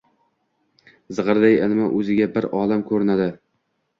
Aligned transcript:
Zig’irday 1.17 1.59
ilmi 1.67 1.85
o’ziga 1.99 2.29
bir 2.39 2.47
olam 2.63 2.87
ko’rinadi 2.93 3.31